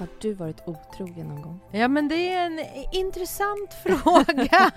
[0.00, 1.60] Har du varit otrogen någon gång?
[1.70, 2.60] Ja, men det är en
[2.92, 4.70] intressant fråga.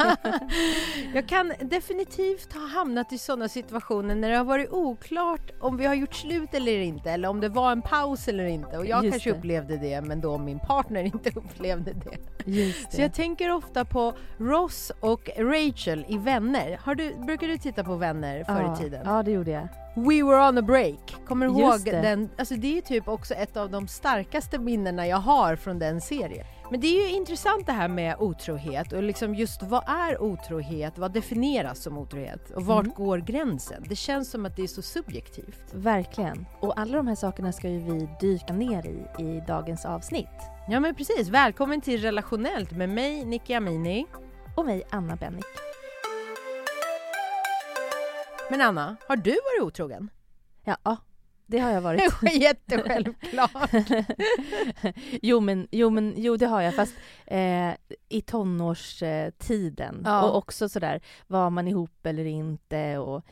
[1.14, 5.86] jag kan definitivt ha hamnat i sådana situationer när det har varit oklart om vi
[5.86, 8.78] har gjort slut eller inte, eller om det var en paus eller inte.
[8.78, 9.38] Och jag Just kanske det.
[9.38, 12.18] upplevde det, men då min partner inte upplevde det.
[12.52, 16.80] Just Så jag tänker ofta på Ross och Rachel i Vänner.
[16.84, 18.74] Har du, brukar du titta på Vänner förr ja.
[18.74, 19.02] i tiden?
[19.06, 19.68] Ja, det gjorde jag.
[19.96, 21.16] We were on a break.
[21.28, 21.92] Kommer du ihåg det.
[22.02, 22.30] den?
[22.38, 26.02] Alltså det är ju typ också ett av de starkaste minnena jag har från den
[26.02, 26.46] serien.
[26.72, 30.98] Men det är ju intressant det här med otrohet och liksom just vad är otrohet?
[30.98, 32.52] Vad definieras som otrohet?
[32.52, 32.96] Och vart Mm.
[32.98, 33.84] går gränsen?
[33.90, 35.64] Det känns som att det är så subjektivt.
[35.74, 36.46] Verkligen.
[36.60, 40.28] Och alla de här sakerna ska ju vi dyka ner i i dagens avsnitt.
[40.70, 41.28] Ja men precis.
[41.30, 44.06] Välkommen till Relationellt med mig Nicky Amini.
[44.56, 45.46] Och mig, Anna Bennick.
[48.54, 50.10] Men Anna, har du varit otrogen?
[50.64, 50.98] Ja,
[51.46, 52.14] det har jag varit.
[52.34, 53.70] Jättesjälvklart.
[55.22, 56.76] jo, men, jo, men jo, det har jag.
[56.76, 56.94] Fast
[57.26, 57.72] eh,
[58.10, 60.02] i tonårstiden.
[60.06, 60.24] Ja.
[60.24, 62.98] Och också sådär, var man ihop eller inte?
[62.98, 63.26] Och,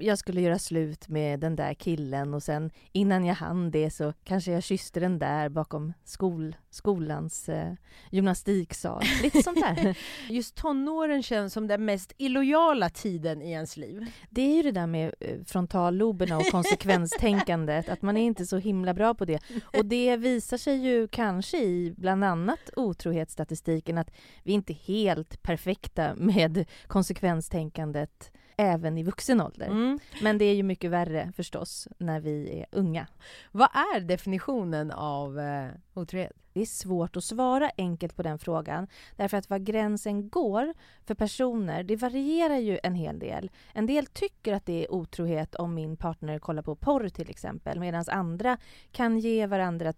[0.00, 4.12] jag skulle göra slut med den där killen och sen innan jag hann det så
[4.24, 7.72] kanske jag kysste den där bakom skol, skolans eh,
[8.10, 9.02] gymnastiksal.
[9.22, 9.98] Lite sånt där.
[10.30, 14.06] Just tonåren känns som den mest illojala tiden i ens liv.
[14.30, 18.56] Det är ju det där med eh, frontalloberna och konsekvenstänkandet, att man är inte så
[18.56, 19.40] himla bra på det.
[19.78, 24.10] Och det visar sig ju kanske i bland annat otrohetsstatistiken att
[24.42, 29.66] vi inte är helt perfekta med konsekvenstänkandet även i vuxen ålder.
[29.66, 29.98] Mm.
[30.22, 33.06] Men det är ju mycket värre förstås när vi är unga.
[33.52, 36.32] Vad är definitionen av eh, otrohet?
[36.52, 38.86] Det är svårt att svara enkelt på den frågan
[39.16, 40.74] därför att var gränsen går
[41.06, 43.50] för personer, det varierar ju en hel del.
[43.72, 47.80] En del tycker att det är otrohet om min partner kollar på porr till exempel
[47.80, 48.58] medan andra
[48.92, 49.92] kan ge varandra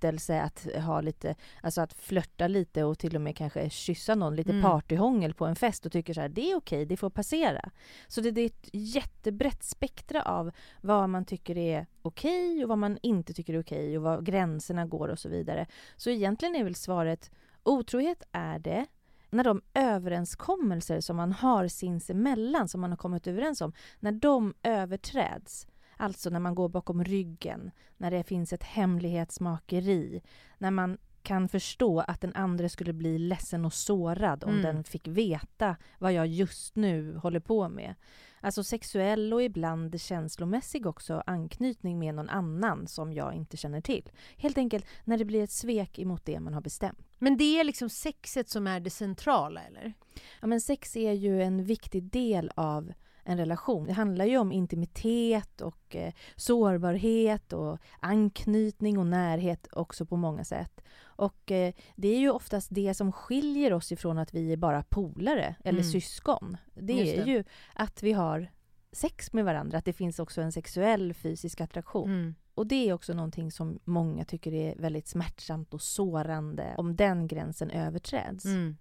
[0.00, 4.36] tillåtelse att ha lite, alltså att flörta lite och till och med kanske kyssa någon,
[4.36, 4.62] lite Mm.
[4.62, 7.70] partyhångel på en fest och tycker så här, det är okej, det får passera.
[8.08, 10.50] Så det, det är ett jättebrett spektra av
[10.82, 14.86] vad man tycker är okej och vad man inte tycker är okej och var gränserna
[14.86, 15.66] går och så vidare.
[15.96, 17.30] Så egentligen är väl svaret
[17.62, 18.86] otrohet är det
[19.30, 24.54] när de överenskommelser som man har sinsemellan, som man har kommit överens om, när de
[24.62, 25.66] överträds.
[25.96, 30.22] Alltså när man går bakom ryggen, när det finns ett hemlighetsmakeri,
[30.58, 34.62] när man kan förstå att den andra skulle bli ledsen och sårad om Mm.
[34.62, 37.94] den fick veta vad jag just nu håller på med.
[38.40, 44.10] Alltså sexuell och ibland känslomässig också anknytning med någon annan som jag inte känner till.
[44.36, 46.98] Helt enkelt när det blir ett svek emot det man har bestämt.
[47.18, 49.92] Men det är liksom sexet som är det centrala, eller?
[50.40, 52.92] Ja, men sex är ju en viktig del av
[53.26, 53.86] en relation.
[53.86, 60.44] Det handlar ju om intimitet och eh, sårbarhet och anknytning och närhet också på många
[60.44, 60.80] sätt.
[61.02, 64.82] Och eh, det är ju oftast det som skiljer oss ifrån att vi är bara
[64.82, 65.90] polare eller Mm.
[65.92, 66.56] syskon.
[66.74, 67.30] Det Just är det.
[67.30, 67.44] ju
[67.74, 68.50] att vi har
[68.92, 72.10] sex med varandra, att det finns också en sexuell fysisk attraktion.
[72.10, 72.34] Mm.
[72.54, 77.26] Och det är också någonting som många tycker är väldigt smärtsamt och sårande om den
[77.28, 78.44] gränsen överträds.
[78.44, 78.76] Mm.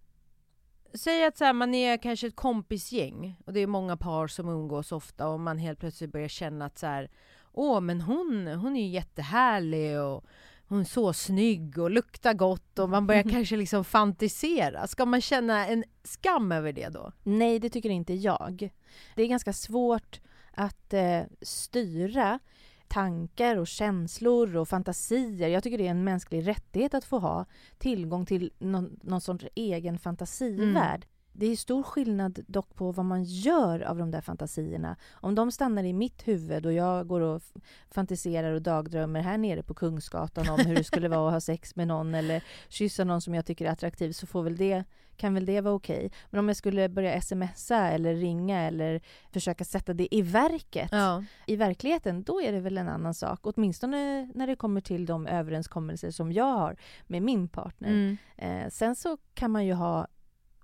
[0.98, 4.50] Säg att så här, man är kanske ett kompisgäng och det är många par som
[4.50, 7.10] umgås ofta och man helt plötsligt börjar känna att så här,
[7.54, 10.26] åh men hon, hon är ju jättehärlig och
[10.68, 14.88] hon är så snygg och luktar gott och man börjar kanske liksom fantisera.
[14.88, 17.12] Ska man känna en skam över det då?
[17.24, 18.70] Nej, det tycker inte jag.
[19.16, 20.20] Det är ganska svårt
[20.52, 22.40] att eh, styra
[22.88, 25.48] tankar och känslor och fantasier.
[25.48, 27.46] Jag tycker det är en mänsklig rättighet att få ha
[27.78, 31.06] tillgång till någon, någon sorts egen fantasivärld.
[31.06, 34.96] Mm det är stor skillnad dock på vad man gör av de där fantasierna.
[35.12, 37.42] Om de stannar i mitt huvud och jag går och
[37.90, 41.76] fantiserar och dagdrömmer här nere på Kungsgatan om hur det skulle vara att ha sex
[41.76, 44.84] med någon eller kyssa någon som jag tycker är attraktiv så får väl det,
[45.18, 46.12] kan väl det vara okej.
[46.30, 49.02] Men om jag skulle börja smsa eller ringa eller
[49.32, 51.24] försöka sätta det i verket, Ja.
[51.48, 53.40] i verkligheten, då är det väl en annan sak.
[53.44, 56.76] Åtminstone när det kommer till de överenskommelser som jag har
[57.08, 57.90] med min partner.
[57.90, 58.18] Mm.
[58.38, 60.08] Eh, sen så kan man ju ha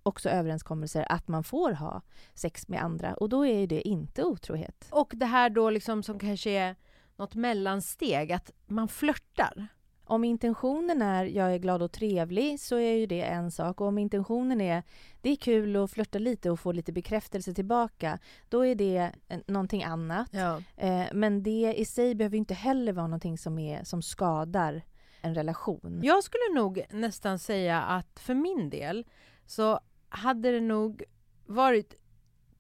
[0.04, 2.02] också överenskommelser att man får ha
[2.34, 4.88] sex med andra och då är ju det inte otrohet.
[4.92, 6.76] Och det här då liksom som kanske är
[7.16, 9.68] något mellansteg, att man flörtar.
[10.06, 13.88] Om intentionen är jag är glad och trevlig så är ju det en sak och
[13.88, 14.84] om intentionen är
[15.22, 18.20] det är kul att flörta lite och få lite bekräftelse tillbaka
[18.50, 19.12] då är det
[19.48, 20.30] någonting annat.
[20.32, 20.62] Ja.
[20.78, 24.82] Eh, men det i sig behöver inte heller vara någonting som, är, som skadar
[25.22, 26.00] en relation.
[26.04, 29.06] Jag skulle nog nästan säga att för min del
[29.46, 29.80] så
[30.12, 31.04] hade det nog
[31.46, 31.96] varit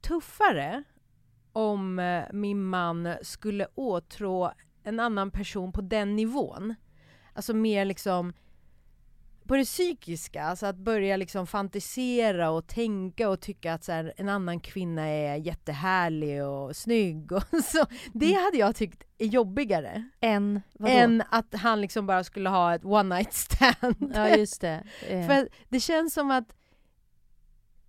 [0.01, 0.83] tuffare
[1.53, 4.51] om eh, min man skulle åtrå
[4.83, 6.75] en annan person på den nivån.
[7.33, 8.33] Alltså mer liksom
[9.47, 14.13] på det psykiska, alltså att börja liksom fantisera och tänka och tycka att så här,
[14.17, 17.85] en annan kvinna är jättehärlig och snygg och så.
[18.13, 20.93] Det hade jag tyckt är jobbigare En, vadå?
[20.93, 24.11] än att han liksom bara skulle ha ett one night stand.
[24.15, 24.83] Ja, just det.
[25.07, 26.55] Eh, För det känns som att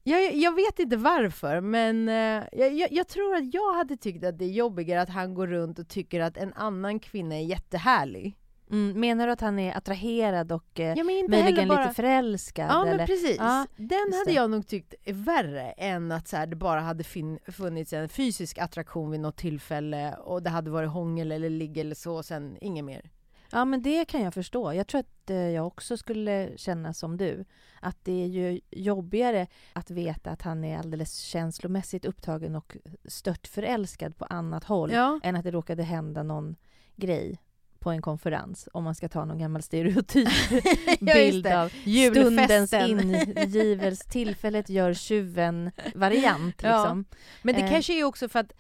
[0.05, 4.25] jag, jag vet inte varför, men eh, jag, jag, jag tror att jag hade tyckt
[4.25, 7.45] att det är jobbigare att han går runt och tycker att en annan kvinna är
[7.45, 8.37] jättehärlig.
[8.71, 11.83] mm, menar du att han är attraherad och eh, Ja, men möjligen bara...
[11.83, 12.67] lite förälskad?
[12.71, 13.07] Ja men eller?
[13.07, 13.37] precis.
[13.39, 14.33] Ja, Den hade det.
[14.33, 17.05] jag nog tyckt är värre än att så här, det bara hade
[17.53, 21.95] funnits en fysisk attraktion vid något tillfälle och det hade varit hångel eller ligg eller
[21.95, 23.11] så och sen inget mer.
[23.53, 24.73] Ja, men det kan jag förstå.
[24.73, 27.45] Jag tror att eh, jag också skulle känna som du.
[27.81, 33.47] Att det är ju jobbigare att veta att han är alldeles känslomässigt upptagen och stört
[33.47, 35.21] förälskad på annat håll Ja.
[35.23, 36.57] än att det råkade hända någon
[36.97, 37.39] grej
[37.79, 40.29] på en konferens, om man ska ta någon gammal stereotyp
[41.01, 41.63] Ja, bild det.
[41.63, 41.69] av
[42.13, 46.63] stundens ingivelse, tillfället gör tjuven-variant.
[46.63, 46.69] Ja.
[46.83, 47.05] Liksom.
[47.43, 47.71] Men det Eh.
[47.71, 48.53] kanske är också för att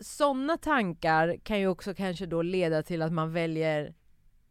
[0.00, 3.94] sådana tankar kan ju också kanske då leda till att man väljer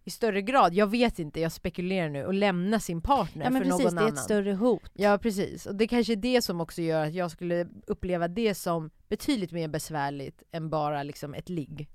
[0.03, 3.61] i större grad, jag vet inte, jag spekulerar nu, och lämna sin partner Ja, men
[3.63, 4.13] för precis, någon det är annan.
[4.13, 4.91] ett större hot.
[4.93, 8.55] Ja precis, och det kanske är det som också gör att jag skulle uppleva det
[8.55, 11.89] som betydligt mer besvärligt än bara liksom ett ligg.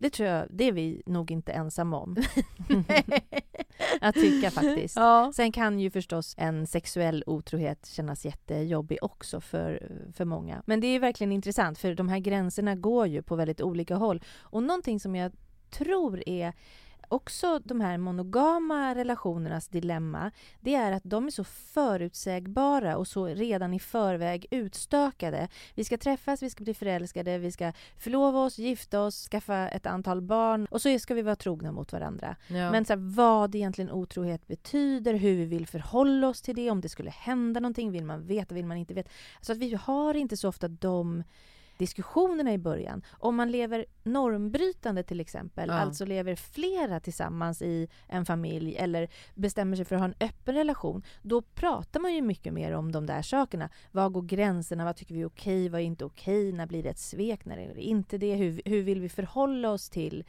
[0.00, 2.16] Det tror jag, det är vi nog inte ensamma om.
[4.00, 4.96] att tycka faktiskt.
[4.96, 5.32] Ja.
[5.34, 10.62] Sen kan ju förstås en sexuell otrohet kännas jättejobbig också för, för många.
[10.66, 14.22] Men det är verkligen intressant för de här gränserna går ju på väldigt olika håll.
[14.38, 15.32] Och någonting som jag
[15.70, 16.52] tror är
[17.10, 20.30] också de här monogama relationernas dilemma,
[20.60, 25.48] det är att de är så förutsägbara och så redan i förväg utstökade.
[25.74, 29.86] Vi ska träffas, vi ska bli förälskade, vi ska förlova oss, gifta oss, skaffa ett
[29.86, 32.36] antal barn och så ska vi vara trogna mot varandra.
[32.48, 32.70] Ja.
[32.70, 36.80] Men så här, vad egentligen otrohet betyder, hur vi vill förhålla oss till det, om
[36.80, 39.10] det skulle hända någonting, vill man veta, vill man inte veta.
[39.40, 41.24] Så att vi har inte så ofta de
[41.80, 43.02] diskussionerna i början.
[43.10, 45.74] Om man lever normbrytande till exempel, Ja.
[45.74, 50.54] alltså lever flera tillsammans i en familj eller bestämmer sig för att ha en öppen
[50.54, 53.70] relation, då pratar man ju mycket mer om de där sakerna.
[53.92, 54.84] Var går gränserna?
[54.84, 55.68] Vad tycker vi är okej?
[55.68, 56.52] Vad är inte okej?
[56.52, 57.44] När blir det ett svek?
[57.44, 58.34] När är det inte det?
[58.34, 60.24] Hur, hur vill vi förhålla oss till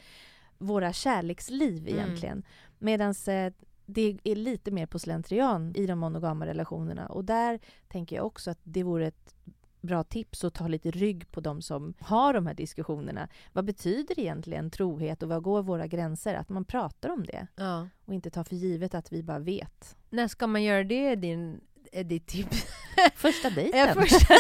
[0.58, 2.00] våra kärleksliv Mm.
[2.00, 2.44] egentligen?
[2.80, 3.54] Medan eh,
[3.86, 7.08] det är lite mer på slentrian i de monogama relationerna.
[7.08, 9.36] Och där tänker jag också att det vore ett
[9.82, 13.28] bra tips att ta lite rygg på de som har de här diskussionerna.
[13.54, 16.36] Vad betyder egentligen trohet och vad går våra gränser?
[16.36, 17.88] Att man pratar om det ja.
[18.06, 19.96] och inte tar för givet att vi bara vet.
[20.10, 21.62] När ska man göra det, är din,
[21.92, 22.66] är ditt tips?
[23.16, 23.96] Första dejten.
[23.96, 24.28] först-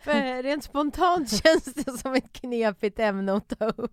[0.00, 3.92] För rent spontant känns det som ett knepigt ämne att ta upp.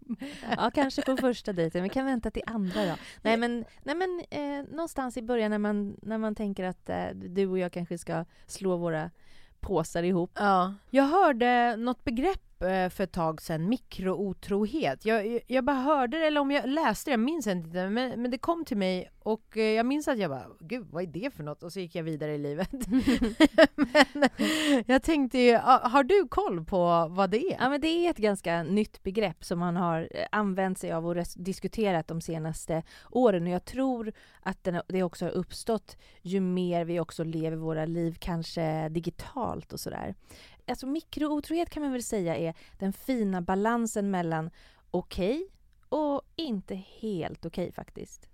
[0.58, 1.84] Ja, kanske på första dejten.
[1.84, 2.96] Vi kan vänta till andra då.
[3.22, 7.06] Nej men, nej, men eh, någonstans i början när man, när man tänker att eh,
[7.14, 9.12] du och jag kanske ska slå våra
[9.62, 10.32] påsar ihop.
[10.34, 10.74] Ja.
[10.90, 15.06] Jag hörde något begrepp eh, för ett tag sedan, mikrootrohet.
[15.06, 18.32] Jag, jag bara hörde det, eller om jag läste det, jag minns inte, men, men
[18.32, 21.34] det kom till mig och eh, jag minns att jag bara, gud vad är det
[21.34, 21.64] för något?
[21.64, 22.70] Och så gick jag vidare i livet.
[24.14, 24.30] men
[24.86, 27.58] jag tänkte ju, har du koll på vad det är?
[27.60, 31.08] Ja, men det är ett ganska nytt begrepp som man har eh, använt sig av
[31.08, 33.44] och diskuterat de senaste åren.
[33.44, 37.86] Och jag tror att den, det också har uppstått ju mer vi också lever våra
[37.86, 40.16] liv, kanske digitalt och sådär.
[40.70, 44.50] Alltså mikrootrohet kan man väl säga är den fina balansen mellan
[44.92, 45.48] okej
[45.90, 48.30] och inte helt okej faktiskt.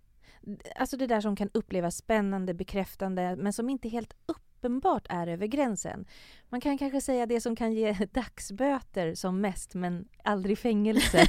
[0.75, 5.48] Alltså det där som kan upplevas spännande, bekräftande men som inte helt uppenbart är över
[5.48, 6.06] gränsen.
[6.50, 11.25] Man kan kanske säga det som kan ge dagsböter som mest men aldrig fängelse.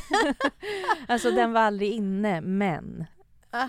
[1.09, 3.07] alltså den var aldrig inne men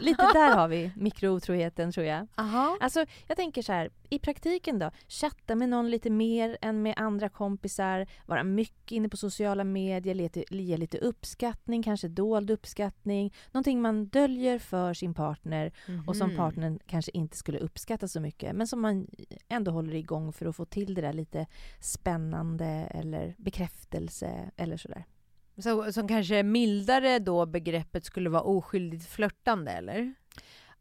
[0.01, 2.27] Lite där har vi mikrootroheten tror jag.
[2.35, 2.77] Aha.
[2.81, 6.93] Alltså jag tänker så här, i praktiken då, chatta med någon lite mer än med
[6.97, 13.33] andra kompisar, vara mycket inne på sociala medier, lite, ge lite uppskattning, kanske dold uppskattning,
[13.51, 15.71] någonting man döljer för sin partner
[16.07, 16.37] och som Mhm.
[16.37, 19.07] partnern kanske inte skulle uppskatta så mycket men som man
[19.49, 21.47] ändå håller igång för att få till det där lite
[21.81, 25.05] spännande eller bekräftelse eller sådär.
[25.57, 30.13] Så, som kanske mildare då begreppet skulle vara oskyldigt flörtande eller?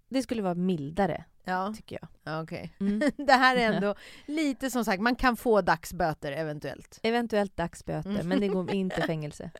[0.09, 2.09] Det skulle vara mildare, Ja, tycker jag.
[2.25, 2.73] ja okej.
[2.81, 2.99] Mm.
[3.27, 3.95] Det här är ändå
[4.27, 7.01] lite som sagt, man kan få dagsböter eventuellt.
[7.03, 8.29] Eventuellt dagsböter, Mm.
[8.29, 9.51] men det går inte fängelse.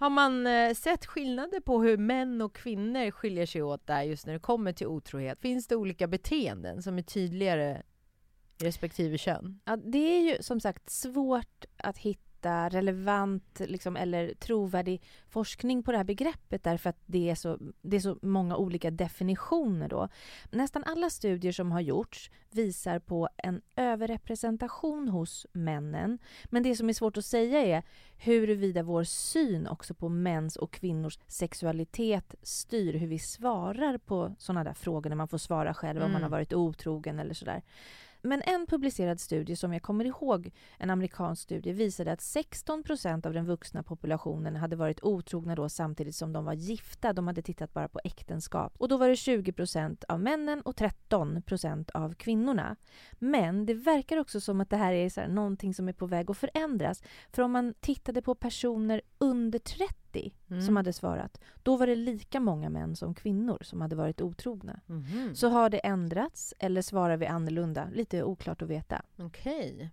[0.00, 4.26] Har man eh, sett skillnader på hur män och kvinnor skiljer sig åt där just
[4.26, 5.40] när det kommer till otrohet?
[5.40, 7.82] Finns det olika beteenden som är tydligare
[8.60, 9.60] respektive kön?
[9.64, 15.92] Ja, det är ju som sagt svårt att hitta relevant liksom, eller trovärdig forskning på
[15.92, 19.88] det här begreppet därför att det är, så, det är så många olika definitioner.
[19.88, 20.08] Då.
[20.50, 26.18] Nästan alla studier som har gjorts visar på en överrepresentation hos männen.
[26.44, 27.82] Men det som är svårt att säga är
[28.16, 34.64] huruvida vår syn också på mäns och kvinnors sexualitet styr hur vi svarar på sådana
[34.64, 36.22] där frågor när man får svara själv om man Mm.
[36.22, 37.62] har varit otrogen eller sådär.
[38.22, 43.26] Men en publicerad studie som jag kommer ihåg, en amerikansk studie, visade att 16 procent
[43.26, 47.12] av den vuxna populationen hade varit otrogna då samtidigt som de var gifta.
[47.12, 48.74] De hade tittat bara på äktenskap.
[48.78, 52.76] Och då var det 20 procent av männen och 13 procent av kvinnorna.
[53.18, 56.06] Men det verkar också som att det här är så här, någonting som är på
[56.06, 57.02] väg att förändras.
[57.32, 60.07] För om man tittade på personer under 30
[60.50, 60.62] Mm.
[60.62, 64.80] som hade svarat, då var det lika många män som kvinnor som hade varit otrogna.
[64.86, 65.34] Mhm.
[65.34, 67.88] Så har det ändrats eller svarar vi annorlunda?
[67.92, 69.02] Lite oklart att veta.
[69.18, 69.90] Okej.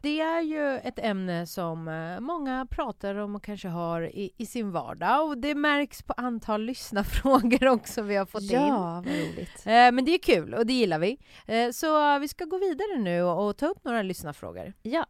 [0.00, 4.46] Det är ju ett ämne som eh, många pratar om och kanske har i, i
[4.46, 8.50] sin vardag och det märks på antal lyssnarfrågor också vi har fått in.
[8.52, 9.66] Ja, vad roligt.
[9.66, 11.18] Eh, Men det är kul och det gillar vi.
[11.46, 14.72] Eh, Så vi ska gå vidare nu och och ta upp några lyssnarfrågor.
[14.82, 15.06] Ja.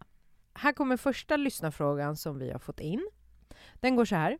[0.54, 3.08] Här kommer första lyssnarfrågan som vi har fått in.
[3.80, 4.38] Den går så här.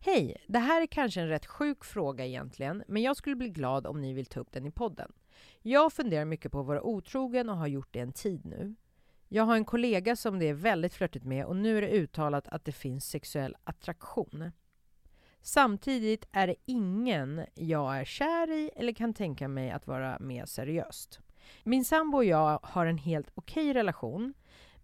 [0.00, 0.36] Hej!
[0.46, 4.00] Det här är kanske en rätt sjuk fråga egentligen, men jag skulle bli glad om
[4.00, 5.12] ni vill ta upp den i podden.
[5.62, 8.74] Jag funderar mycket på att vara otrogen och har gjort det en tid nu.
[9.28, 12.48] Jag har en kollega som det är väldigt flörtigt med och nu är det uttalat
[12.48, 14.50] att det finns sexuell attraktion.
[15.40, 20.46] Samtidigt är det ingen jag är kär i eller kan tänka mig att vara mer
[20.46, 21.20] seriöst.
[21.64, 24.34] Min sambo och jag har en helt okej relation,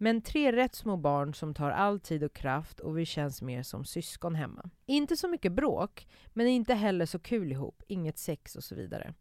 [0.05, 3.63] men tre rätt små barn som tar all tid och kraft och vi känns mer
[3.63, 4.71] som syskon hemma.
[4.87, 9.15] Inte så mycket bråk, men inte heller så kul ihop, inget sex och så vidare.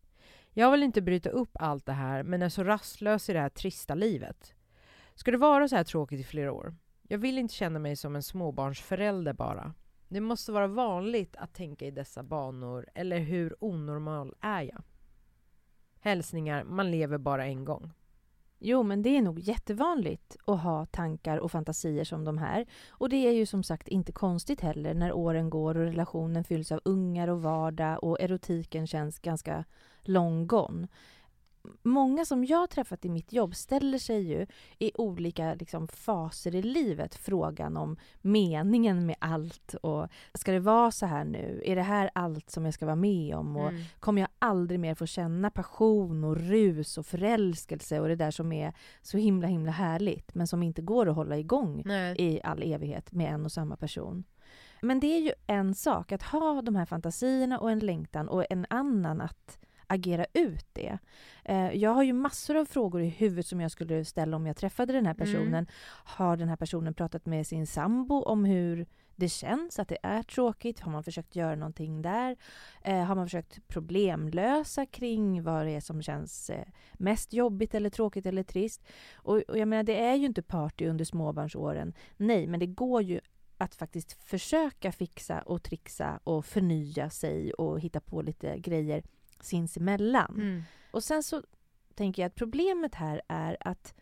[0.51, 3.49] Jag vill inte bryta upp allt det här, men är så rastlös i det här
[3.49, 4.53] trista livet.
[5.15, 6.75] Ska det vara så här tråkigt i flera år?
[7.01, 9.73] Jag vill inte känna mig som en småbarnsförälder bara.
[10.07, 14.83] Det måste vara vanligt att tänka i dessa banor, eller hur onormal är jag?
[15.99, 17.91] Hälsningar, man lever bara en gång.
[18.65, 22.65] Jo, men det är nog jättevanligt att ha tankar och fantasier som de här.
[22.89, 26.71] Och det är ju som sagt inte konstigt heller när åren går och relationen fylls
[26.71, 29.65] av ungar och vardag och erotiken känns ganska
[30.01, 30.87] long gone.
[31.83, 34.45] Många som jag har träffat i mitt jobb ställer sig ju
[34.79, 40.91] i olika liksom, faser i livet frågan om meningen med allt och ska det vara
[40.91, 41.61] så här nu?
[41.65, 43.57] Är det här allt som jag ska vara med om?
[43.57, 43.83] Och Mm.
[43.99, 48.51] kommer jag aldrig mer få känna passion och rus och förälskelse och det där som
[48.51, 52.15] är så himla himla härligt men som inte går att hålla igång Nej.
[52.19, 54.23] i all evighet med en och samma person.
[54.81, 58.45] Men det är ju en sak att ha de här fantasierna och en längtan och
[58.49, 60.97] en annan att agera ut det.
[61.45, 64.57] Eh, Jag har ju massor av frågor i huvudet som jag skulle ställa om jag
[64.57, 65.67] träffade den här personen.
[66.05, 68.85] Har den här personen pratat med sin sambo om hur
[69.15, 70.79] det känns, att det är tråkigt?
[70.79, 72.35] Har man försökt göra någonting där?
[72.83, 77.89] Eh, har man försökt problemlösa kring vad det är som känns eh, mest jobbigt eller
[77.89, 78.83] tråkigt eller trist?
[79.15, 81.93] Och, och jag menar, det är ju inte party under småbarnsåren.
[82.17, 83.19] Nej, men det går ju
[83.57, 89.03] att faktiskt försöka fixa och trixa och förnya sig och hitta på lite grejer
[89.41, 90.35] sinsemellan.
[90.35, 90.63] Mm.
[90.91, 91.43] Och sen så
[91.95, 93.93] tänker jag att problemet här är att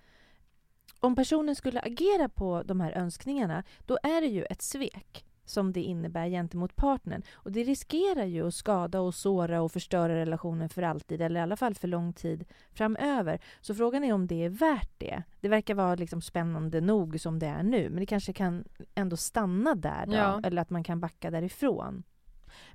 [0.99, 5.73] om personen skulle agera på de här önskningarna, då är det ju ett svek som
[5.73, 7.21] det innebär gentemot partnern.
[7.33, 11.43] Och det riskerar ju att skada och såra och förstöra relationen för alltid, eller i
[11.43, 13.39] alla fall för lång tid framöver.
[13.61, 15.23] Så frågan är om det är värt det.
[15.39, 18.63] Det verkar vara liksom spännande nog som det är nu, men det kanske kan
[18.95, 20.41] ändå stanna där då, Ja.
[20.43, 22.03] eller att man kan backa därifrån.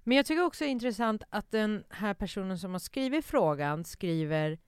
[0.04, 3.84] Men jag tycker också det är intressant att den här personen som har skrivit frågan
[3.84, 4.58] skriver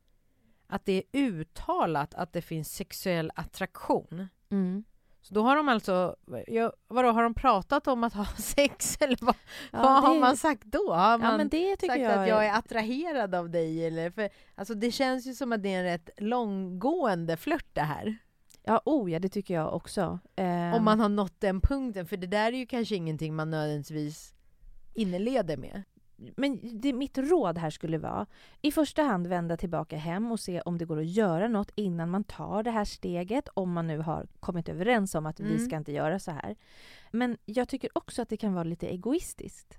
[0.66, 4.28] att det är uttalat att det finns sexuell attraktion.
[4.50, 4.84] Mm.
[5.20, 9.18] Så då har de alltså, ja, vadå, har de pratat om att ha sex eller
[9.20, 9.34] vad,
[9.72, 10.92] Ja, vad har man sagt då?
[10.92, 14.10] Har man Ja men det tycker sagt jag, att jag är attraherad av dig eller?
[14.10, 18.16] För, alltså det känns ju som att det är en rätt långgående flört det här.
[18.62, 20.18] Ja, oh ja, det tycker jag också.
[20.36, 23.50] Ehm, Om man har nått den punkten, för det där är ju kanske ingenting man
[23.50, 24.34] nödvändigtvis
[24.98, 25.82] inleder med.
[26.36, 28.26] Men det, mitt råd här skulle vara
[28.62, 32.10] i första hand vända tillbaka hem och se om det går att göra något innan
[32.10, 35.66] man tar det här steget, om man nu har kommit överens om att vi Mm.
[35.66, 36.56] ska inte göra så här.
[37.10, 39.78] Men jag tycker också att det kan vara lite egoistiskt.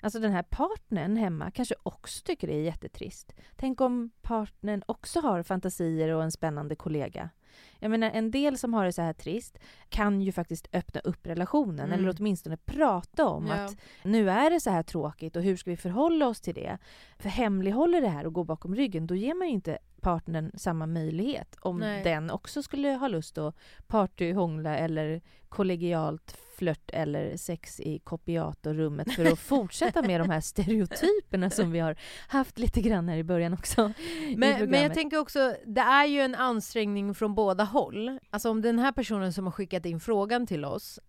[0.00, 3.32] Alltså den här partnern hemma kanske också tycker det är jättetrist.
[3.56, 7.30] Tänk om partnern också har fantasier och en spännande kollega.
[7.78, 11.26] Jag menar, en del som har det så här trist kan ju faktiskt öppna upp
[11.26, 11.92] relationen Mm.
[11.98, 13.54] eller åtminstone prata om Ja.
[13.54, 16.78] att nu är det så här tråkigt och hur ska vi förhålla oss till det?
[17.18, 20.86] För hemlighåller det här och går bakom ryggen, då ger man ju inte partnern samma
[20.86, 22.04] möjlighet om Nej.
[22.04, 23.56] den också skulle ha lust att
[23.86, 31.50] partyhångla eller kollegialt flört eller sex i kopiatorrummet för att fortsätta med de här stereotyperna
[31.50, 31.96] som vi har
[32.28, 33.92] haft lite grann här i början också.
[34.36, 38.18] Men, men jag tänker också, det är ju en ansträngning från båda håll.
[38.30, 41.00] Alltså om den här personen som har skickat in frågan till oss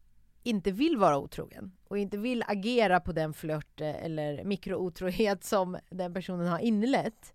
[0.44, 5.78] inte vill vara otrogen och inte vill agera på den flört eh, eller mikrootrohet som
[5.90, 7.34] den personen har inlett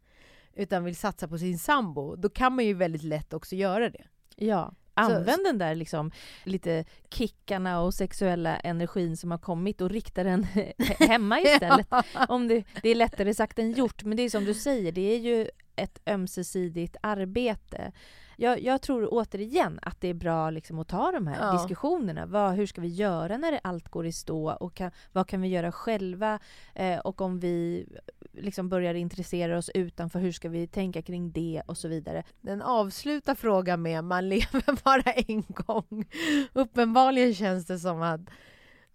[0.59, 4.05] utan vill satsa på sin sambo, då kan man ju väldigt lätt också göra det.
[4.37, 4.75] Ja.
[4.95, 6.11] Använd den där liksom
[6.45, 10.43] lite kickarna och sexuella energin som har kommit och rikta den
[10.99, 11.87] hemma istället.
[12.29, 15.15] Om det, det är lättare sagt än gjort, men det är som du säger, det
[15.15, 15.49] är ju
[15.79, 17.93] ett ömsesidigt arbete.
[18.41, 21.53] Jag, jag tror återigen att det är bra liksom att ta de här Ja.
[21.53, 22.27] diskussionerna.
[22.27, 24.51] Vad, hur ska vi göra när det allt går i stå?
[24.53, 26.39] Och kan, vad kan vi göra själva?
[26.75, 27.87] Eh, och om vi
[28.33, 31.63] liksom börjar intressera oss utanför, hur ska vi tänka kring det?
[31.67, 32.23] Och så vidare.
[32.41, 36.05] Den avslutar frågan med man lever bara en gång.
[36.53, 38.21] Uppenbarligen känns det som att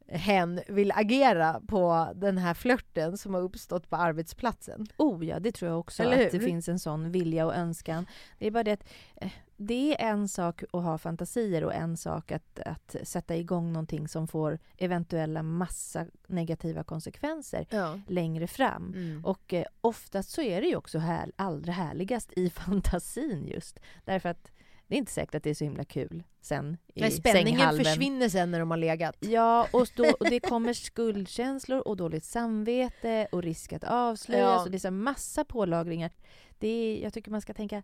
[0.08, 4.88] hen vill agera på den här flörten som har uppstått på arbetsplatsen.
[4.98, 8.06] Oh ja, det tror jag också att det finns en sån vilja och önskan.
[8.40, 11.98] Det är bara det att eh, det är en sak att ha fantasier och en
[11.98, 18.00] sak att, att sätta igång någonting som får eventuella massa negativa konsekvenser Ja.
[18.08, 18.94] längre fram.
[18.96, 19.26] Mm.
[19.26, 23.80] Och eh, oftast så är det ju också här, allra härligast i fantasin just.
[24.06, 24.52] Därför att
[24.88, 27.86] det är inte säkert att det är så himla kul sen i Nej, spänningen sänghalmen.
[27.86, 29.16] försvinner sen när de har legat.
[29.20, 34.50] Ja, och, då, och det kommer skuldkänslor och dåligt samvete och risk att avslöjas.
[34.60, 34.64] Ja.
[34.64, 36.12] Och det är så massa pålagringar.
[36.60, 37.84] Det är, jag tycker man ska tänka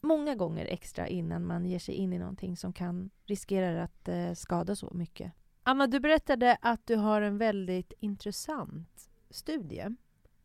[0.00, 4.32] många gånger extra innan man ger sig in i någonting som kan riskera att eh,
[4.32, 5.32] skada så mycket.
[5.62, 9.84] Anna, du berättade att du har en väldigt intressant studie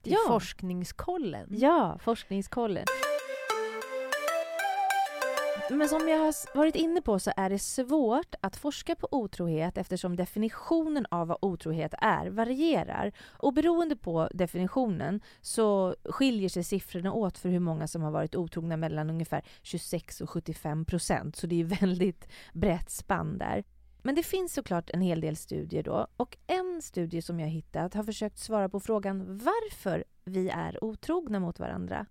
[0.02, 0.20] till Ja.
[0.28, 1.48] Forskningskollen.
[1.52, 2.86] Ja, forskningskollen.
[5.70, 9.78] Men som jag har varit inne på så är det svårt att forska på otrohet
[9.78, 13.12] eftersom definitionen av vad otrohet är varierar.
[13.28, 18.36] Och beroende på definitionen så skiljer sig siffrorna åt för hur många som har varit
[18.36, 21.36] otrogna mellan ungefär 26 och 75 procent.
[21.36, 23.64] Så det är väldigt brett spann där.
[24.04, 27.94] Men det finns såklart en hel del studier då och en studie som jag hittat
[27.94, 32.06] har försökt svara på frågan varför vi är otrogna mot varandra.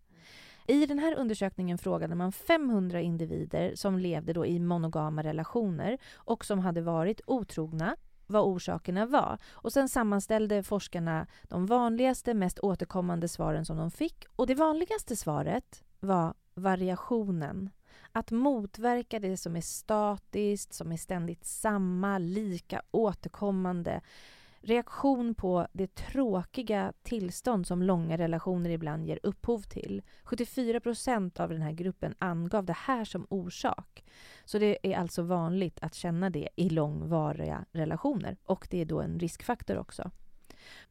[0.67, 6.45] I den här undersökningen frågade man 500 individer som levde då i monogama relationer och
[6.45, 7.97] som hade varit otrogna
[8.27, 9.39] vad orsakerna var.
[9.51, 14.25] Och sen sammanställde forskarna de vanligaste, mest återkommande svaren som de fick.
[14.37, 17.71] Och det vanligaste svaret var variationen.
[18.13, 24.01] Att motverka det som är statiskt, som är ständigt samma, lika återkommande.
[24.63, 30.03] Reaktion på det tråkiga tillstånd som långa relationer ibland ger upphov till.
[30.23, 34.05] 74 procent av den här gruppen angav det här som orsak.
[34.45, 39.01] Så det är alltså vanligt att känna det i långvariga relationer och det är då
[39.01, 40.11] en riskfaktor också.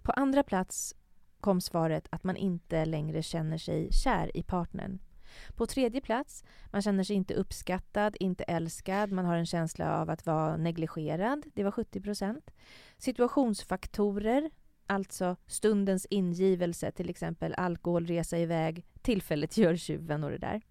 [0.02, 0.96] På andra plats
[1.40, 5.00] kom svaret att man inte längre känner sig kär i partnern.
[5.56, 10.10] På tredje plats, man känner sig inte uppskattad, inte älskad, man har en känsla av
[10.10, 11.46] att vara negligerad.
[11.54, 12.52] Det var 70 procent.
[12.98, 14.52] Situationsfaktorer,
[14.88, 20.62] alltså stundens ingivelse, till exempel alkohol, resa iväg, tillfället gör tjuven och det där.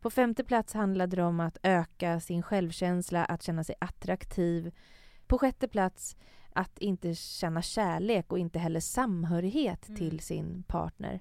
[0.00, 4.72] På femte plats handlade det om att öka sin självkänsla, att känna sig attraktiv.
[5.26, 6.16] På sjätte plats
[6.52, 9.98] att inte känna kärlek och inte heller samhörighet Mm.
[9.98, 11.20] till sin partner.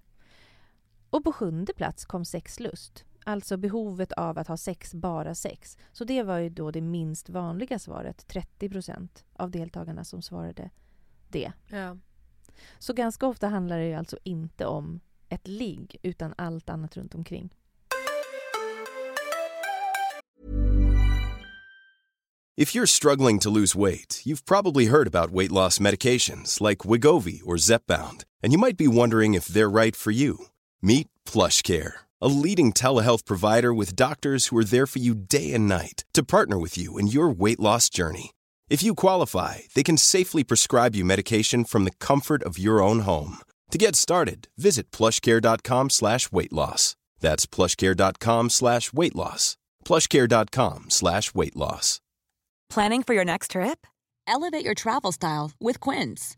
[1.12, 3.06] Och på sjunde plats kom sexlust.
[3.24, 5.78] Alltså behovet av att ha sex, bara sex.
[5.92, 8.28] Så det var ju då det minst vanliga svaret.
[8.28, 10.70] 30 procent av deltagarna som svarade
[11.30, 11.54] det.
[11.68, 11.98] Ja.
[12.80, 17.54] Så ganska ofta handlar det alltså inte om ett ligg utan allt annat runt omkring.
[22.58, 27.42] If you're struggling to lose weight, you've probably heard about weight loss medications like Wigovi
[27.44, 30.38] or Zepbound, and you might be wondering if they're right for you.
[30.84, 35.68] Meet PlushCare, a leading telehealth provider with doctors who are there for you day and
[35.68, 38.32] night to partner with you in your weight loss journey.
[38.68, 43.02] If you qualify, they can safely prescribe you medication from the comfort of your own
[43.02, 43.38] home.
[43.70, 46.96] To get started, visit plushcare.com slash weight loss.
[47.20, 49.58] That's plushcare.com slash weight loss.
[49.86, 52.02] plushcare.com slash weight loss.
[52.70, 53.86] Planning for your next trip?
[54.28, 56.38] Elevate your travel style with Quince.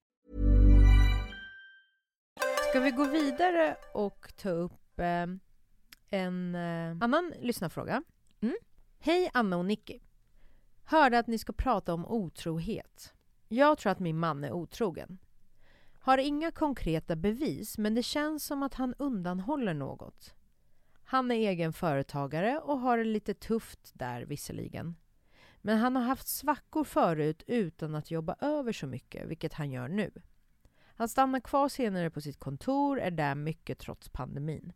[2.71, 5.25] Ska vi gå vidare och ta upp eh,
[6.09, 8.03] en eh, annan lyssnarfråga?
[8.41, 8.55] Mm.
[8.99, 9.99] Hej Anna och Nicky.
[10.83, 13.13] Hörde att ni ska prata om otrohet.
[13.47, 15.17] Jag tror att min man är otrogen.
[15.99, 20.33] Har inga konkreta bevis, men det känns som att han undanhåller något.
[21.03, 24.95] Han är egen företagare och har det lite tufft där visserligen.
[25.61, 29.87] Men han har haft svackor förut utan att jobba över så mycket, vilket han gör
[29.87, 30.11] nu.
[31.01, 34.73] Han stannar kvar senare på sitt kontor, är där mycket trots pandemin.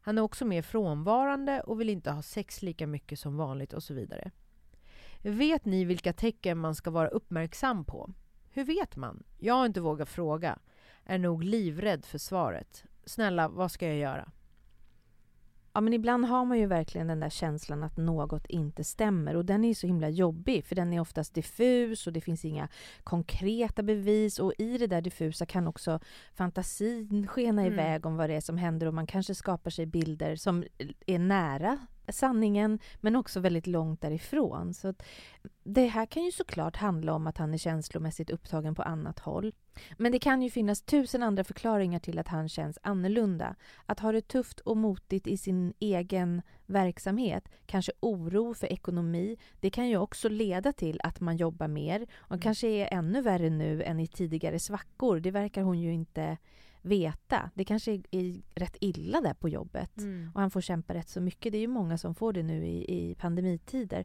[0.00, 3.82] Han är också mer frånvarande och vill inte ha sex lika mycket som vanligt och
[3.82, 4.30] så vidare.
[5.22, 8.10] Vet ni vilka tecken man ska vara uppmärksam på?
[8.50, 9.22] Hur vet man?
[9.38, 10.58] Jag har inte vågat fråga.
[11.04, 12.84] Är nog livrädd för svaret.
[13.04, 14.32] Snälla, vad ska jag göra?
[15.78, 19.36] Ja, men ibland har man ju verkligen den där känslan att något inte stämmer.
[19.36, 22.68] Och den är så himla jobbig för den är oftast diffus och det finns inga
[23.04, 24.38] konkreta bevis.
[24.38, 26.00] Och i det där diffusa kan också
[26.34, 27.72] fantasin skena Mm.
[27.72, 28.86] iväg om vad det är som händer.
[28.86, 30.64] Och man kanske skapar sig bilder som
[31.06, 31.78] är nära
[32.10, 34.74] sanningen men också väldigt långt därifrån.
[34.74, 34.94] Så
[35.64, 39.52] det här kan ju såklart handla om att han är känslomässigt upptagen på annat håll.
[39.96, 43.54] Men det kan ju finnas tusen andra förklaringar till att han känns annorlunda.
[43.86, 49.70] Att ha det tufft och motigt i sin egen verksamhet, kanske oro för ekonomi, det
[49.70, 52.40] kan ju också leda till att man jobbar mer och Mm.
[52.40, 55.20] kanske är ännu värre nu än i tidigare svackor.
[55.20, 56.38] Det verkar hon ju inte
[56.82, 57.50] veta.
[57.54, 59.90] Det kanske är, är rätt illa där på jobbet
[60.34, 61.52] och han får kämpa rätt så mycket.
[61.52, 64.04] Det är ju många som får det nu i, i pandemitider.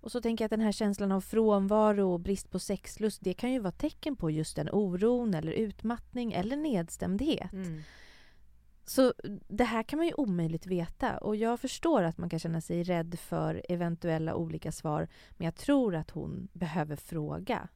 [0.00, 3.34] Och så tänker jag att den här känslan av frånvaro och brist på sexlust, det
[3.34, 7.52] kan ju vara tecken på just den oron eller utmattning eller nedstämdhet.
[7.52, 7.82] Mm.
[8.84, 9.14] Så
[9.48, 12.82] det här kan man ju omöjligt veta och jag förstår att man kan känna sig
[12.82, 17.68] rädd för eventuella olika svar men jag tror att hon behöver fråga.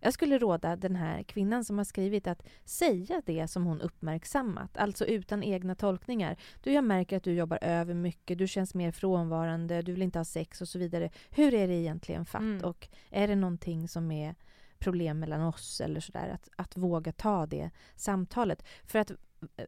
[0.00, 4.76] Jag skulle råda den här kvinnan som har skrivit att säga det som hon uppmärksammat,
[4.76, 6.36] alltså utan egna tolkningar.
[6.62, 10.18] Du, jag märker att du jobbar över mycket, du känns mer frånvarande, du vill inte
[10.18, 11.10] ha sex och så vidare.
[11.30, 12.40] Hur är det egentligen fatt?
[12.40, 12.64] Mm.
[12.64, 14.34] Och är det någonting som är
[14.78, 16.28] problem mellan oss eller sådär?
[16.28, 18.64] Att, att våga ta det samtalet.
[18.84, 19.12] För att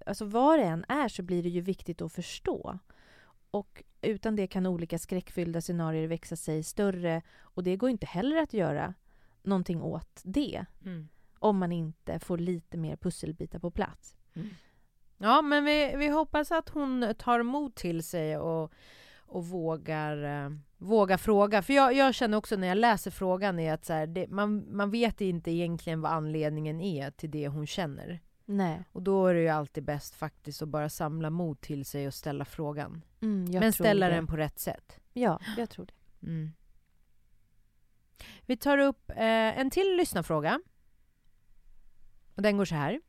[0.07, 2.79] alltså vad det än är så blir det ju viktigt att förstå.
[3.51, 8.37] Och utan det kan olika skräckfyllda scenarier växa sig större och det går inte heller
[8.37, 8.95] att göra
[9.43, 11.09] någonting åt det Mm.
[11.39, 14.17] om man inte får lite mer pusselbitar på plats.
[15.19, 18.73] Ja, men vi, vi hoppas att hon tar mod till sig och,
[19.19, 21.63] och vågar, eh, vågar fråga.
[21.63, 24.77] För jag, jag känner också när jag läser frågan är att så här, det, man,
[24.77, 28.21] man vet inte egentligen vad anledningen är till det hon känner.
[28.45, 28.85] Nej.
[28.93, 32.15] Och då är det ju alltid bäst faktiskt att bara samla mod till sig och
[32.15, 33.05] ställa frågan.
[33.21, 34.15] Mm, men ställa det.
[34.15, 35.01] den på rätt sätt.
[35.13, 36.27] Ja, jag tror det.
[36.27, 36.53] Mm.
[38.47, 40.61] Vi tar upp eh, en till lyssnarfråga.
[42.35, 43.01] Och den går så här.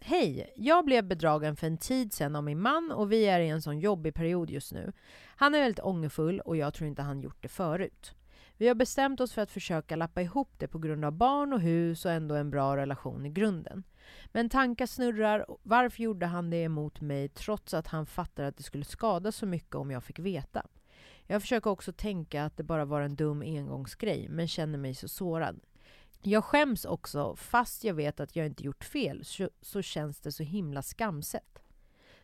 [0.00, 0.52] Hej!
[0.56, 3.62] Jag blev bedragen för en tid sedan av min man och vi är i en
[3.62, 4.92] sån jobbig period just nu.
[5.36, 8.14] Han är väldigt ångerfull och jag tror inte han gjort det förut.
[8.56, 11.60] Vi har bestämt oss för att försöka lappa ihop det på grund av barn och
[11.60, 13.84] hus och ändå en bra relation i grunden.
[14.26, 15.46] Men tankar snurrar.
[15.62, 19.46] Varför gjorde han det emot mig trots att han fattar att det skulle skada så
[19.46, 20.66] mycket om jag fick veta?
[21.30, 25.08] Jag försöker också tänka att det bara var en dum engångsgrej, men känner mig så
[25.08, 25.60] sårad.
[26.22, 30.32] Jag skäms också, fast jag vet att jag inte gjort fel, så, så känns det
[30.32, 31.62] så himla skamset.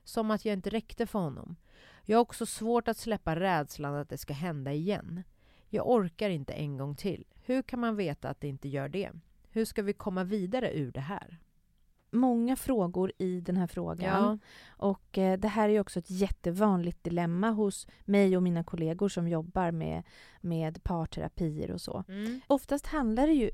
[0.05, 1.57] Som att jag inte räckte för honom.
[2.05, 5.23] Jag har också svårt att släppa rädslan att det ska hända igen.
[5.69, 7.25] Jag orkar inte en gång till.
[7.45, 9.11] Hur kan man veta att det inte gör det?
[9.51, 11.39] Hur ska vi komma vidare ur det här?
[12.15, 14.25] Många frågor i den här frågan.
[14.25, 14.39] Ja.
[14.69, 19.09] Och eh, det här är ju också ett jättevanligt dilemma hos mig och mina kollegor
[19.09, 20.03] som jobbar med,
[20.41, 22.05] med parterapier och så.
[22.09, 22.41] Mm.
[22.47, 23.51] Oftast handlar det ju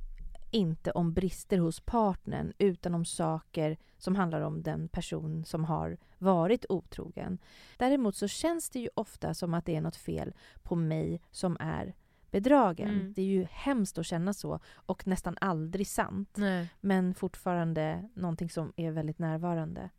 [0.51, 5.99] inte om brister hos partnern utan om saker som handlar om den person som har
[6.19, 7.39] varit otrogen.
[7.77, 11.57] Däremot så känns det ju ofta som att det är något fel på mig som
[11.61, 11.95] är
[12.31, 12.89] bedragen.
[12.89, 13.13] Mm.
[13.13, 16.69] Det är ju hemskt att känna så och nästan aldrig sant Nej.
[16.81, 19.91] men fortfarande någonting som är väldigt närvarande.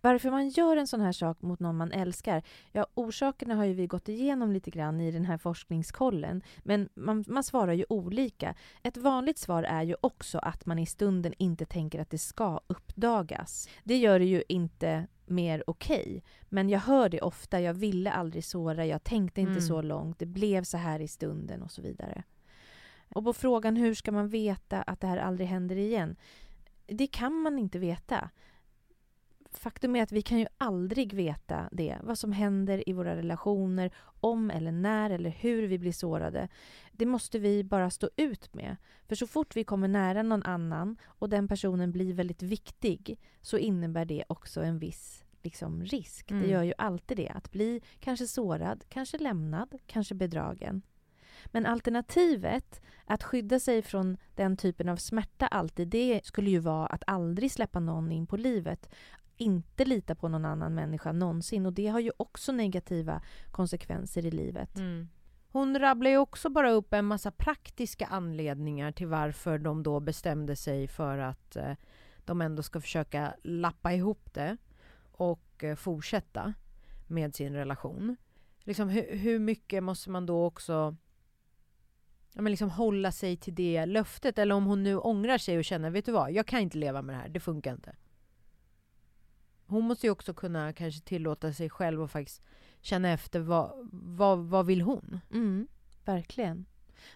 [0.00, 2.42] Varför man gör en sån här sak mot någon man älskar?
[2.72, 7.24] Ja, orsakerna har ju vi gått igenom lite grann i den här forskningskollen, men man,
[7.28, 8.54] man svarar ju olika.
[8.82, 12.60] Ett vanligt svar är ju också att man i stunden inte tänker att det ska
[12.66, 13.68] uppdagas.
[13.84, 17.60] Det gör det ju inte mer okej, men jag hör det ofta.
[17.60, 19.62] Jag ville aldrig såra, jag tänkte inte Mm.
[19.62, 22.22] så långt, det blev så här i stunden och så vidare.
[23.14, 26.16] Och på frågan hur ska man veta att det här aldrig händer igen?
[26.86, 28.30] Det kan man inte veta.
[29.50, 33.90] Faktum är att vi kan ju aldrig veta det, vad som händer i våra relationer,
[34.20, 36.48] om eller när eller hur vi blir sårade.
[36.92, 38.76] Det måste vi bara stå ut med.
[39.08, 43.58] För så fort vi kommer nära någon annan och den personen blir väldigt viktig så
[43.58, 46.30] innebär det också en viss liksom, risk.
[46.30, 46.42] Mm.
[46.42, 47.28] Det gör ju alltid det.
[47.28, 50.82] Att bli kanske sårad, kanske lämnad, kanske bedragen.
[51.46, 56.86] Men alternativet, att skydda sig från den typen av smärta alltid, det skulle ju vara
[56.86, 58.88] att aldrig släppa någon in på livet.
[59.38, 61.66] Inte lita på någon annan människa någonsin.
[61.66, 64.76] Och det har ju också negativa konsekvenser i livet.
[64.76, 65.08] Mm.
[65.50, 70.56] Hon rabblar ju också bara upp en massa praktiska anledningar till varför de då bestämde
[70.56, 71.72] sig för att eh,
[72.24, 74.56] de ändå ska försöka lappa ihop det
[75.12, 76.54] och eh, fortsätta
[77.06, 78.16] med sin relation.
[78.60, 80.96] Liksom, hur, hur mycket måste man då också
[82.32, 84.38] ja, men liksom hålla sig till det löftet?
[84.38, 87.02] Eller om hon nu ångrar sig och känner, vet du vad, jag kan inte leva
[87.02, 87.96] med det här, det funkar inte.
[89.68, 92.42] Hon måste ju också kunna kanske tillåta sig själv och faktiskt
[92.80, 95.20] känna efter vad, vad, vad vill hon?
[95.32, 95.68] Mm,
[96.04, 96.66] verkligen.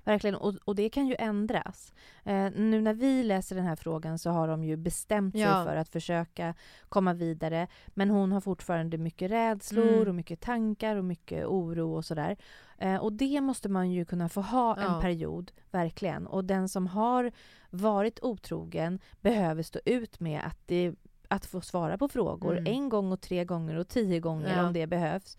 [0.04, 0.34] Verkligen.
[0.36, 1.92] Och, och det kan ju ändras.
[2.24, 5.64] Eh, nu när vi läser den här frågan så har de ju bestämt sig Ja.
[5.64, 6.54] för att försöka
[6.88, 7.68] komma vidare.
[7.88, 10.08] Men hon har fortfarande mycket rädslor Mm.
[10.08, 12.36] och mycket tankar och mycket oro och sådär.
[12.78, 15.00] Eh, och det måste man ju kunna få ha en Ja.
[15.00, 16.26] period, verkligen.
[16.26, 17.32] Och den som har
[17.70, 20.94] varit otrogen behöver stå ut med att det
[21.32, 22.72] att få svara på frågor Mm.
[22.74, 24.66] en gång och tre gånger och tio gånger Ja.
[24.66, 25.38] om det behövs.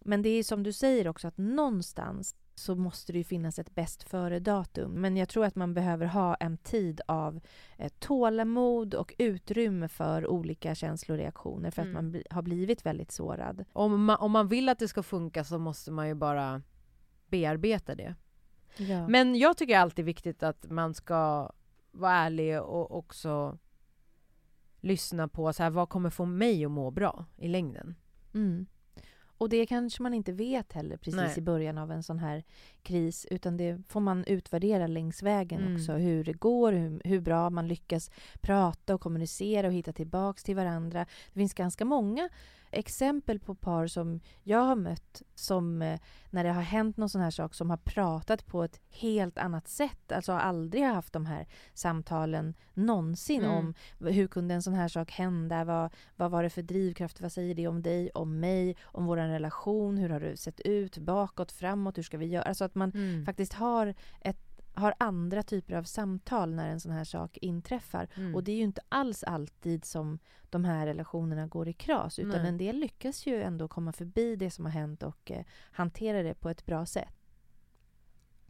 [0.00, 3.74] Men det är som du säger också att någonstans så måste det ju finnas ett
[3.74, 4.90] bäst före-datum.
[4.92, 7.40] Men jag tror att man behöver ha en tid av
[7.78, 11.96] eh, tålamod och utrymme för olika känsloreaktioner för Mm.
[11.96, 13.64] att man bli, har blivit väldigt sårad.
[13.72, 16.62] Om man, om man vill att det ska funka så måste man ju bara
[17.28, 18.14] bearbeta det.
[18.76, 19.08] Ja.
[19.08, 21.50] Men jag tycker alltid viktigt att man ska
[21.92, 23.58] vara ärlig och också
[24.80, 27.94] lyssna på så här, vad kommer få mig att må bra i längden.
[28.34, 28.66] Mm.
[29.38, 31.38] Och det kanske man inte vet heller precis Nej.
[31.38, 32.44] i början av en sån här
[32.86, 35.74] kris utan det får man utvärdera längs vägen Mm.
[35.74, 35.92] också.
[35.92, 40.56] Hur det går, hur, hur bra man lyckas prata och kommunicera och hitta tillbaks till
[40.56, 41.06] varandra.
[41.32, 42.28] Det finns ganska många
[42.70, 47.20] exempel på par som jag har mött som eh, när det har hänt någon sån
[47.20, 50.12] här sak som har pratat på ett helt annat sätt.
[50.12, 53.56] Alltså aldrig har haft de här samtalen någonsin Mm.
[53.56, 53.74] om
[54.08, 55.64] hur kunde en sån här sak hända?
[55.64, 57.20] Vad, vad var det för drivkraft?
[57.20, 59.98] Vad säger det om dig, om mig, om vår relation?
[59.98, 60.98] Hur har det sett ut?
[60.98, 61.98] Bakåt, framåt?
[61.98, 62.42] Hur ska vi göra?
[62.44, 62.92] Alltså att man
[63.26, 68.08] faktiskt har, ett, har andra typer av samtal när en sån här sak inträffar.
[68.14, 68.34] Mm.
[68.34, 70.18] Och det är ju inte alls alltid som
[70.50, 72.48] de här relationerna går i kras utan Nej.
[72.48, 76.34] en del lyckas ju ändå komma förbi det som har hänt och eh, hantera det
[76.34, 77.14] på ett bra sätt.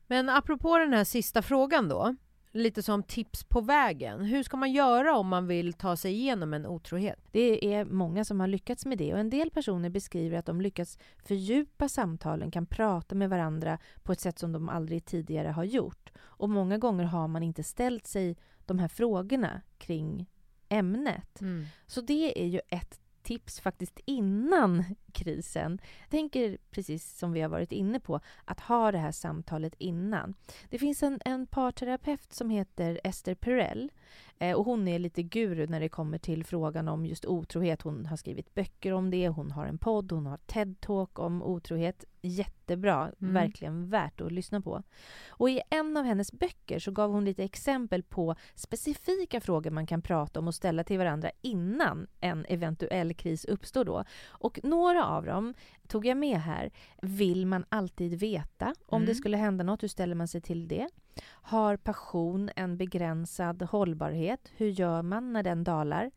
[0.07, 2.17] Men apropå den här sista frågan då,
[2.57, 4.25] lite som tips på vägen.
[4.25, 7.19] Hur ska man göra om man vill ta sig igenom en otrohet?
[7.31, 10.61] Det är många som har lyckats med det och en del personer beskriver att de
[10.61, 15.65] lyckats fördjupa samtalen, kan prata med varandra på ett sätt som de aldrig tidigare har
[15.65, 16.13] gjort.
[16.19, 20.27] Och många gånger har man inte ställt sig de här frågorna kring
[20.69, 21.41] ämnet.
[21.87, 25.79] Så det är ju ett tips faktiskt innan krisen.
[26.01, 30.35] Jag tänker precis som vi har varit inne på, att ha det här samtalet innan.
[30.71, 33.93] Det finns en, en parterapeut som heter Esther Perel
[34.39, 37.83] eh, och hon är lite guru när det kommer till frågan om just otrohet.
[37.83, 42.05] Hon har skrivit böcker om det, hon har en podd, hon har TED-talk om otrohet
[42.23, 43.35] jättebra, Mm.
[43.35, 44.83] verkligen värt att lyssna på.
[45.29, 49.87] Och i en av hennes böcker så gav hon lite exempel på specifika frågor man
[49.87, 54.05] kan prata om och ställa till varandra innan en eventuell kris uppstår då.
[54.27, 55.55] Och några av dem
[55.89, 56.71] tog jag med här.
[57.03, 59.07] Vill man alltid veta om Mm.
[59.07, 59.83] det skulle hända något?
[59.83, 60.89] Hur ställer man sig till det?
[61.27, 64.53] Har passion en begränsad hållbarhet?
[64.57, 66.11] Hur gör man när den dalar?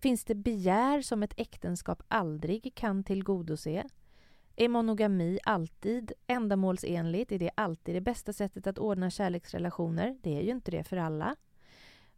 [0.00, 3.84] Finns det begär som ett äktenskap aldrig kan tillgodose?
[4.56, 7.32] Är monogami alltid ändamålsenligt?
[7.32, 10.16] Är det alltid det bästa sättet att ordna kärleksrelationer?
[10.22, 11.36] Det är ju inte det för alla.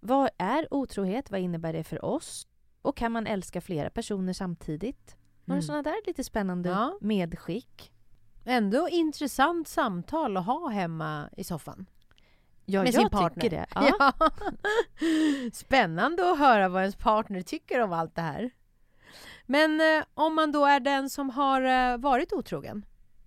[0.00, 1.30] Vad är otrohet?
[1.30, 2.46] Vad innebär det för oss?
[2.82, 5.16] Och kan man älska flera personer samtidigt?
[5.44, 5.62] Några Mm.
[5.62, 6.98] sådana där lite spännande Ja.
[7.00, 7.92] medskick.
[8.44, 11.86] Ändå intressant samtal att ha hemma i soffan.
[12.64, 13.42] Ja, med jag sin partner.
[13.42, 13.66] tycker det.
[13.74, 13.90] Ja.
[13.98, 14.30] Ja.
[15.52, 18.50] Spännande att höra vad ens partner tycker om allt det här.
[19.46, 22.84] Men eh, om man då är den som har eh, varit otrogen,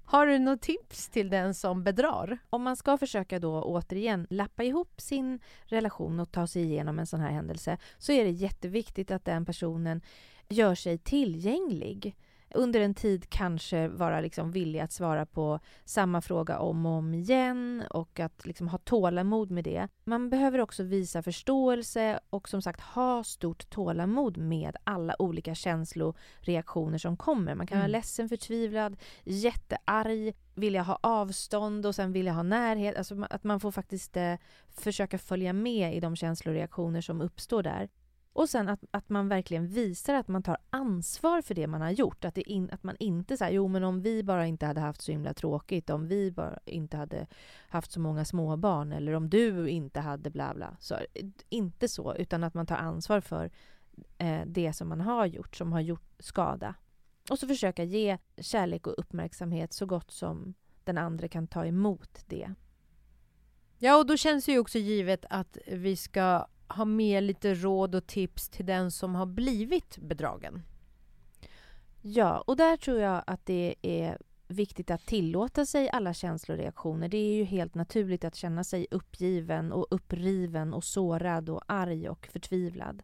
[0.10, 2.38] har du något tips till den som bedrar?
[2.50, 7.08] Om man ska försöka då återigen lappa ihop sin relation och ta sig igenom en
[7.08, 10.02] sån här händelse så är det jätteviktigt att den personen
[10.50, 12.16] gör sig tillgänglig.
[12.56, 17.14] Under en tid kanske vara liksom villig att svara på samma fråga om och om
[17.14, 19.88] igen och att liksom ha tålamod med det.
[20.04, 26.98] Man behöver också visa förståelse och som sagt ha stort tålamod med alla olika känsloreaktioner
[26.98, 27.56] som kommer.
[27.56, 27.92] Man kan vara Mm.
[27.92, 32.98] ledsen, förtvivlad, jättearg, vilja ha avstånd och sen vilja ha närhet.
[32.98, 34.34] Alltså att man får faktiskt eh,
[34.70, 37.90] försöka följa med i de känsloreaktioner som uppstår där.
[38.38, 41.92] Och sen att, att man verkligen visar att man tar ansvar för det man har
[41.92, 42.26] gjort.
[42.26, 45.02] Att, det in, att man inte säger jo men om vi bara inte hade haft
[45.02, 47.28] så himla tråkigt, om vi bara inte hade
[47.70, 50.78] haft så många småbarn eller om du inte hade bla bla.
[50.80, 50.96] Så,
[51.50, 53.52] inte så, utan att man tar ansvar för
[54.18, 56.76] eh, det som man har gjort, som har gjort skada.
[57.30, 62.24] Och så försöka ge kärlek och uppmärksamhet så gott som den andra kan ta emot
[62.28, 62.54] det.
[63.78, 67.96] Ja, och då känns det ju också givet att vi ska ha med lite råd
[67.96, 70.64] och tips till den som har blivit bedragen.
[72.02, 77.08] Ja, och där tror jag att det är viktigt att tillåta sig alla känsloreaktioner.
[77.08, 82.10] Det är ju helt naturligt att känna sig uppgiven och uppriven och sårad och arg
[82.10, 83.04] och förtvivlad.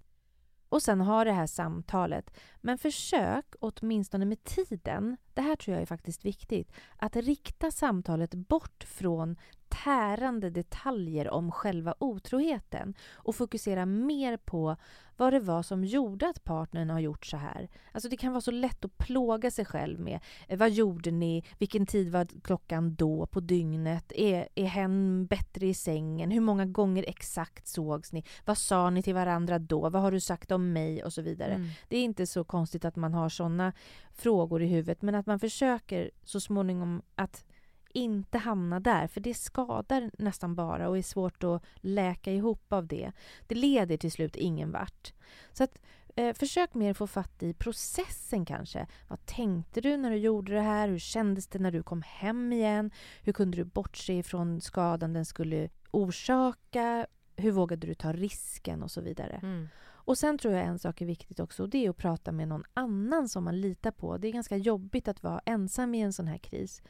[0.70, 2.38] Och sen ha det här samtalet.
[2.62, 8.34] Men försök, åtminstone med tiden, det här tror jag är faktiskt viktigt, att rikta samtalet
[8.34, 9.38] bort från
[9.84, 14.76] tärande detaljer om själva otroheten och fokusera mer på
[15.18, 17.70] vad det var som gjorde att partnern har gjort så här.
[17.92, 21.44] Alltså det kan vara så lätt att plåga sig själv med eh, vad gjorde ni,
[21.58, 26.66] vilken tid var klockan då på dygnet, är, är hen bättre i sängen, hur många
[26.66, 30.74] gånger exakt sågs ni, vad sa ni till varandra då, vad har du sagt om
[30.74, 31.54] mig och så vidare.
[31.54, 31.68] Mm.
[31.88, 33.74] Det är inte så konstigt att man har såna
[34.12, 37.46] frågor i huvudet men att man försöker så småningom att
[37.94, 42.88] inte hamna där, för det skadar nästan bara och är svårt att läka ihop av
[42.88, 43.12] det.
[43.48, 45.14] Det leder till slut ingen vart.
[45.54, 45.78] Så att,
[46.16, 48.88] eh, försök mer få fatt i processen kanske.
[49.08, 50.88] Vad tänkte du när du gjorde det här?
[50.88, 52.92] Hur kändes det när du kom hem igen?
[53.24, 57.08] Hur kunde du bortse ifrån skadan den skulle orsaka?
[57.36, 59.40] Hur vågade du ta risken och så vidare?
[59.44, 59.70] Mm.
[60.06, 62.48] Och sen tror jag en sak är viktigt också och det är att prata med
[62.48, 64.18] någon annan som man litar på.
[64.18, 66.82] Det är ganska jobbigt att vara ensam i en sån här kris.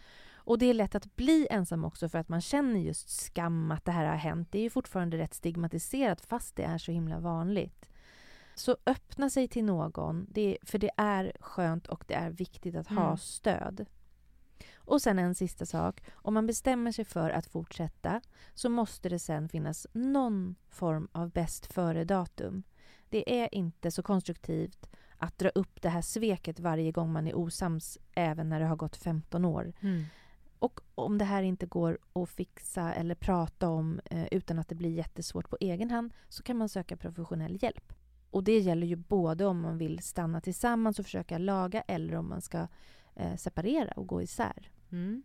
[0.45, 3.85] Och det är lätt att bli ensam också för att man känner just skam att
[3.85, 4.47] det här har hänt.
[4.51, 7.85] Det är ju fortfarande rätt stigmatiserat fast det är så himla vanligt.
[8.55, 12.87] Så öppna sig till någon, det, för det är skönt och det är viktigt att
[12.87, 13.17] ha Mm.
[13.17, 13.85] stöd.
[14.75, 16.03] Och sen en sista sak.
[16.13, 18.21] Om man bestämmer sig för att fortsätta
[18.53, 22.63] så måste det sen finnas någon form av bäst före-datum.
[23.09, 27.35] Det är inte så konstruktivt att dra upp det här sveket varje gång man är
[27.37, 29.73] osams, även när det har gått 15 år.
[29.81, 30.03] Mm.
[30.63, 34.75] Och om det här inte går att fixa eller prata om eh, utan att det
[34.75, 37.93] blir jättesvårt på egen hand så kan man söka professionell hjälp.
[38.29, 42.29] Och det gäller ju både om man vill stanna tillsammans och försöka laga eller om
[42.29, 42.67] man ska
[43.15, 44.71] eh, separera och gå isär.
[44.91, 45.23] Mm.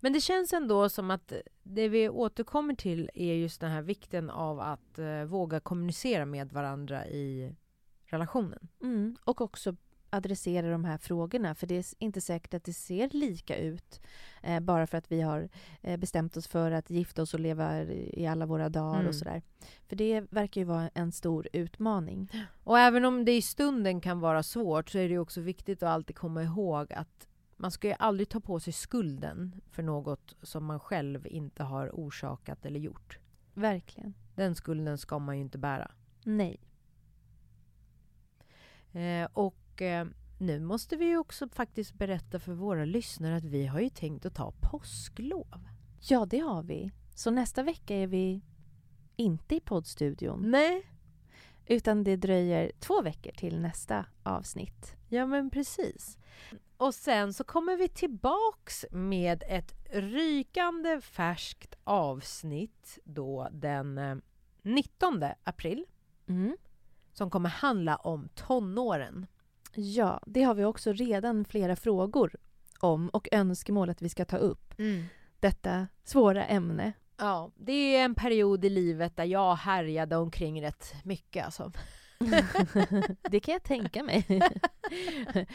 [0.00, 1.32] Men det känns ändå som att
[1.62, 6.52] det vi återkommer till är just den här vikten av att eh, våga kommunicera med
[6.52, 7.56] varandra i
[8.04, 8.68] relationen.
[8.82, 9.16] Mm.
[9.24, 9.76] Och också
[10.16, 14.00] adressera de här frågorna för det är inte säkert att det ser lika ut
[14.42, 15.48] eh, bara för att vi har
[15.82, 19.08] eh, bestämt oss för att gifta oss och leva i alla våra dagar Mm.
[19.08, 19.42] och sådär.
[19.88, 22.28] För det verkar ju vara en stor utmaning.
[22.64, 25.88] Och även om det i stunden kan vara svårt så är det också viktigt att
[25.88, 30.64] alltid komma ihåg att man ska ju aldrig ta på sig skulden för något som
[30.64, 33.18] man själv inte har orsakat eller gjort.
[33.54, 34.14] Verkligen.
[34.34, 35.90] Den skulden ska man ju inte bära.
[36.24, 36.60] Nej.
[38.92, 40.04] Eh, och eh,
[40.38, 44.26] nu måste vi ju också faktiskt berätta för våra lyssnare att vi har ju tänkt
[44.26, 45.68] att ta påsklov.
[46.00, 46.92] Ja, det har vi.
[47.14, 48.42] Så nästa vecka är vi
[49.16, 50.50] inte i poddstudion.
[50.50, 50.90] Nej.
[51.66, 54.96] Utan det dröjer två veckor till nästa avsnitt.
[55.08, 56.18] Ja, men precis.
[56.76, 64.22] Och sen så kommer vi tillbaks med ett rykande färskt avsnitt då den
[64.62, 65.86] 19 eh, april.
[66.28, 66.56] Mm.
[67.12, 69.26] Som kommer handla om tonåren.
[69.74, 72.36] Ja, det har vi också redan flera frågor
[72.80, 74.78] om och önskemål att vi ska ta upp.
[74.78, 75.04] Mm.
[75.40, 76.92] Detta svåra ämne.
[77.16, 81.72] Ja, det är en period i livet där jag härjade omkring rätt mycket alltså.
[83.30, 84.40] det kan jag tänka mig.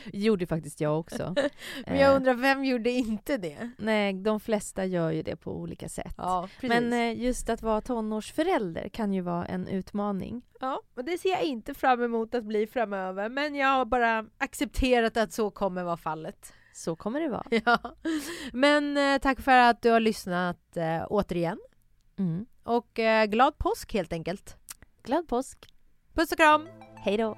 [0.14, 1.36] gjorde faktiskt jag också.
[1.86, 3.70] Men jag Eh, undrar, vem gjorde inte det?
[3.78, 6.14] Nej, de flesta gör ju det på olika sätt.
[6.18, 6.50] Ja.
[6.62, 10.42] Men eh, just att vara tonårsförälder kan ju vara en utmaning.
[10.60, 14.26] Ja, och det ser jag inte fram emot att bli framöver, men jag har bara
[14.38, 16.54] accepterat att så kommer vara fallet.
[16.74, 17.46] Så kommer det vara.
[17.66, 17.96] Ja.
[18.54, 21.60] Men eh, tack för att du har lyssnat återigen.
[22.18, 22.46] Mm.
[22.64, 24.58] Och glad påsk helt enkelt.
[25.04, 25.79] Glad påsk!
[26.20, 26.68] Puss och kram!
[26.96, 27.38] Hej då!